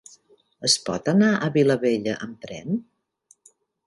[0.69, 2.81] Es pot anar a la Vilavella amb tren?